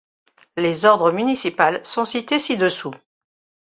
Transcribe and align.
Les 0.57 0.85
ordres 0.85 1.11
municipales 1.11 1.79
sont 1.85 2.05
cités 2.05 2.39
ci-dessous. 2.39 2.95